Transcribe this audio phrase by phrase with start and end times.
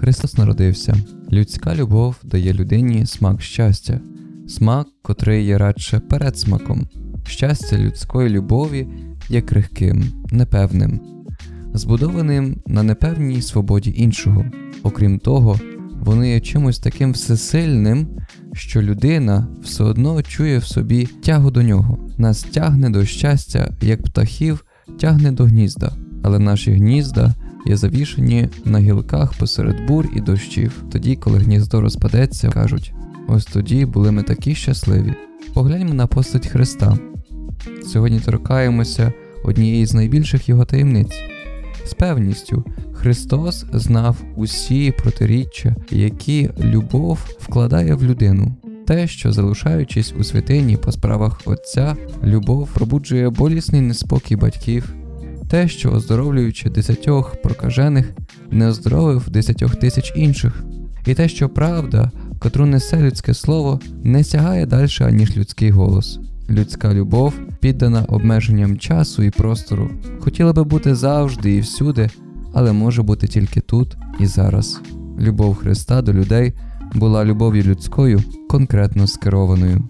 [0.00, 0.94] Христос народився.
[1.32, 4.00] Людська любов дає людині смак щастя,
[4.48, 6.88] смак, котрий є радше передсмаком.
[7.26, 8.88] Щастя людської любові
[9.28, 11.00] є крихким, непевним,
[11.74, 14.44] збудованим на непевній свободі іншого.
[14.82, 15.60] Окрім того,
[16.00, 18.08] вони є чимось таким всесильним,
[18.54, 24.02] що людина все одно чує в собі тягу до нього, нас тягне до щастя, як
[24.02, 24.64] птахів
[25.00, 27.34] тягне до гнізда, але наші гнізда
[27.66, 30.84] є завішені на гілках посеред бур і дощів.
[30.92, 32.92] Тоді, коли гніздо розпадеться, кажуть:
[33.28, 35.14] ось тоді були ми такі щасливі.
[35.54, 36.98] Погляньмо на постать Христа.
[37.86, 39.12] Сьогодні торкаємося
[39.44, 41.33] однієї з найбільших його таємниць.
[41.84, 48.56] З певністю, Христос знав усі протиріччя, які любов вкладає в людину.
[48.86, 54.94] Те, що залишаючись у святині по справах Отця, любов пробуджує болісний неспокій батьків,
[55.50, 58.12] те, що оздоровлюючи десятьох прокажених,
[58.50, 60.64] не оздоровив десятьох тисяч інших,
[61.06, 66.20] і те, що правда, котру несе людське слово, не сягає далі, аніж людський голос.
[66.50, 72.10] Людська любов, піддана обмеженням часу і простору, хотіла би бути завжди і всюди,
[72.52, 74.80] але може бути тільки тут і зараз.
[75.18, 76.52] Любов Христа до людей
[76.94, 79.82] була любов'ю людською, конкретно скерованою.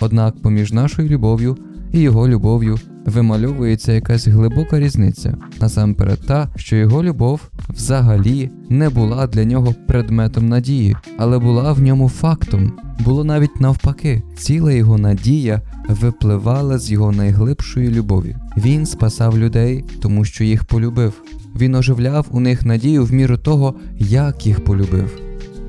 [0.00, 1.56] Однак поміж нашою любов'ю
[1.92, 2.78] і його любов'ю
[3.08, 10.48] вимальовується якась глибока різниця, насамперед та, що його любов взагалі не була для нього предметом
[10.48, 12.72] надії, але була в ньому фактом.
[13.04, 18.36] Було навіть навпаки, ціла його надія випливала з його найглибшої любові.
[18.56, 21.12] Він спасав людей, тому що їх полюбив.
[21.56, 25.20] Він оживляв у них надію в міру того, як їх полюбив.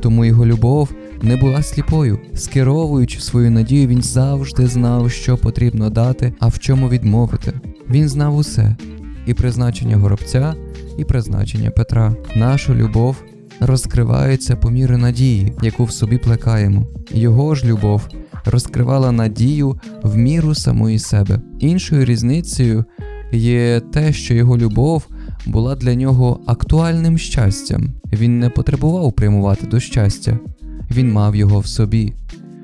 [0.01, 0.89] Тому його любов
[1.21, 2.19] не була сліпою.
[2.33, 7.53] Скеровуючи свою надію, він завжди знав, що потрібно дати, а в чому відмовити.
[7.89, 8.75] Він знав усе
[9.25, 10.55] і призначення горобця,
[10.97, 12.15] і призначення Петра.
[12.35, 13.23] Наша любов
[13.59, 16.85] розкривається по мірі надії, яку в собі плекаємо.
[17.11, 18.07] Його ж любов
[18.45, 21.41] розкривала надію в міру самої себе.
[21.59, 22.85] Іншою різницею
[23.31, 25.07] є те, що його любов
[25.45, 27.93] була для нього актуальним щастям.
[28.13, 30.39] Він не потребував прямувати до щастя,
[30.91, 32.13] він мав його в собі.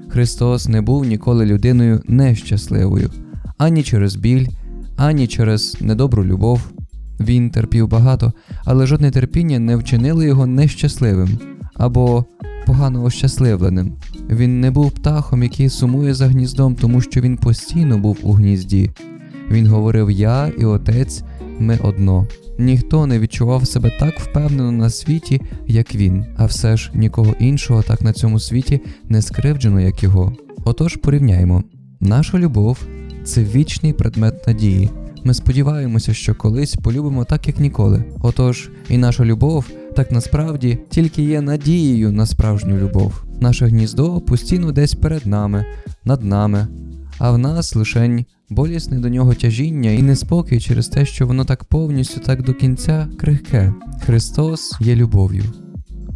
[0.09, 3.09] Христос не був ніколи людиною нещасливою,
[3.57, 4.47] ані через біль,
[4.95, 6.71] ані через недобру любов.
[7.19, 8.33] Він терпів багато,
[8.65, 11.39] але жодне терпіння не вчинило його нещасливим
[11.73, 12.25] або
[12.65, 13.93] погано ощасливленим.
[14.29, 18.91] Він не був птахом, який сумує за гніздом, тому що він постійно був у гнізді.
[19.51, 21.23] Він говорив Я і Отець,
[21.59, 22.27] ми одно.
[22.59, 27.81] Ніхто не відчував себе так впевнено на світі, як він, а все ж нікого іншого
[27.81, 30.33] так на цьому світі не скривджено, як його.
[30.65, 31.63] Отож порівняємо:
[31.99, 32.77] наша любов
[33.23, 34.89] це вічний предмет надії.
[35.23, 38.03] Ми сподіваємося, що колись полюбимо так, як ніколи.
[38.21, 39.65] Отож, і наша любов
[39.95, 43.23] так насправді тільки є надією на справжню любов.
[43.39, 45.65] Наше гніздо постійно десь перед нами,
[46.05, 46.67] над нами,
[47.17, 51.63] а в нас лишень болісне до нього тяжіння і неспокій через те, що воно так
[51.63, 53.73] повністю, так до кінця крихке.
[54.05, 55.43] Христос є любов'ю.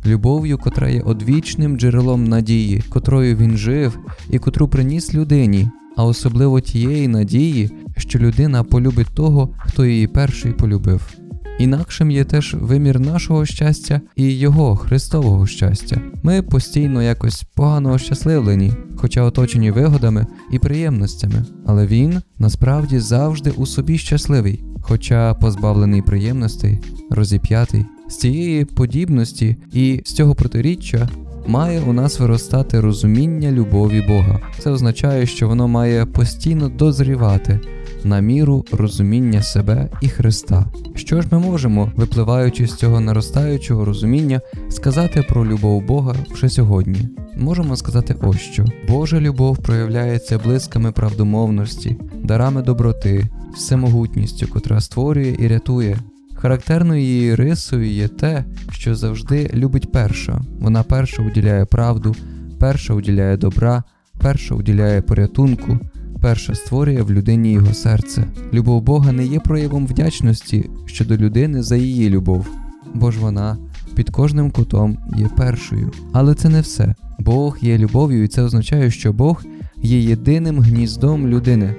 [0.05, 3.99] Любов'ю, котра є одвічним джерелом надії, котрою він жив
[4.29, 10.51] і котру приніс людині, а особливо тієї надії, що людина полюбить того, хто її перший
[10.51, 11.18] полюбив.
[11.59, 16.01] Інакшим є теж вимір нашого щастя і Його Христового щастя.
[16.23, 23.65] Ми постійно якось погано ощасливлені, хоча оточені вигодами і приємностями, але він насправді завжди у
[23.65, 27.85] собі щасливий, хоча позбавлений приємностей, розіп'ятий.
[28.09, 31.09] З цієї подібності і з цього протиріччя
[31.47, 34.39] має у нас виростати розуміння любові Бога.
[34.59, 37.59] Це означає, що воно має постійно дозрівати
[38.03, 40.65] на міру розуміння себе і Христа.
[40.95, 47.09] Що ж ми можемо, випливаючи з цього наростаючого розуміння, сказати про любов Бога вже сьогодні?
[47.37, 55.47] Можемо сказати ось що: Божа любов проявляється блисками правдомовності, дарами доброти, всемогутністю, котра створює і
[55.47, 55.97] рятує.
[56.35, 60.41] Характерною її рисою є те, що завжди любить перша.
[60.59, 62.15] Вона перша уділяє правду,
[62.59, 63.83] перша уділяє добра,
[64.21, 65.79] перша уділяє порятунку,
[66.21, 68.23] перша створює в людині його серце.
[68.53, 72.47] Любов Бога не є проявом вдячності щодо людини за її любов,
[72.93, 73.57] бо ж вона
[73.95, 75.91] під кожним кутом є першою.
[76.13, 76.95] Але це не все.
[77.19, 79.43] Бог є любов'ю, і це означає, що Бог
[79.81, 81.75] є єдиним гніздом людини.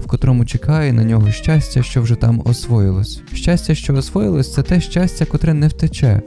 [0.00, 3.22] В котрому чекає на нього щастя, що вже там освоїлось.
[3.34, 6.22] Щастя, що освоїлось, це те щастя, котре не втече,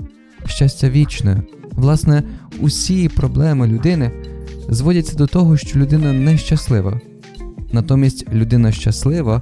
[0.46, 1.44] щастя вічне.
[1.72, 2.24] Власне,
[2.60, 4.12] усі проблеми людини
[4.70, 7.02] зводяться до того, що людина нещаслива.
[7.72, 9.42] Натомість людина щаслива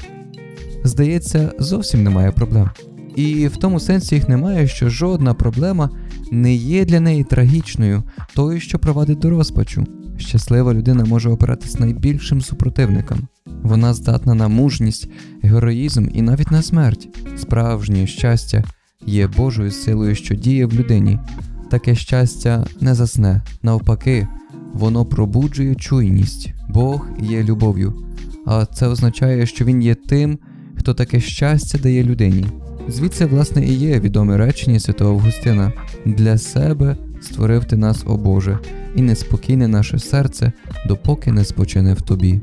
[0.83, 2.69] здається, зовсім немає проблем.
[3.15, 5.89] І в тому сенсі їх немає, що жодна проблема
[6.31, 8.03] не є для неї трагічною,
[8.35, 9.85] тою, що провадить до розпачу.
[10.17, 13.27] Щаслива людина може опиратись найбільшим супротивникам.
[13.63, 15.09] Вона здатна на мужність,
[15.41, 17.09] героїзм і навіть на смерть.
[17.37, 18.63] Справжнє щастя
[19.05, 21.19] є Божою силою, що діє в людині.
[21.71, 24.27] Таке щастя не засне, навпаки,
[24.73, 26.53] воно пробуджує чуйність.
[26.79, 27.93] Бог є любов'ю,
[28.45, 30.39] а це означає, що Він є тим,
[30.75, 32.45] хто таке щастя дає людині.
[32.87, 35.73] Звідси, власне, і є відоме речення святого Августина
[36.05, 38.59] для себе створив ти нас, о Боже,
[38.95, 40.51] і неспокійне наше серце,
[40.87, 42.41] допоки не спочине в тобі.